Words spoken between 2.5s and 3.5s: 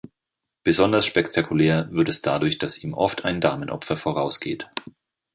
dass ihm oft ein